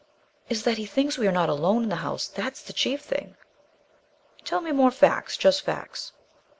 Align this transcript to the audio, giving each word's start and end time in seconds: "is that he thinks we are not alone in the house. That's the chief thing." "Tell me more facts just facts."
"is 0.49 0.63
that 0.63 0.79
he 0.79 0.85
thinks 0.87 1.19
we 1.19 1.27
are 1.27 1.31
not 1.31 1.47
alone 1.47 1.83
in 1.83 1.89
the 1.89 1.97
house. 1.97 2.27
That's 2.27 2.63
the 2.63 2.73
chief 2.73 3.01
thing." 3.03 3.35
"Tell 4.43 4.59
me 4.61 4.71
more 4.71 4.89
facts 4.89 5.37
just 5.37 5.61
facts." 5.61 6.13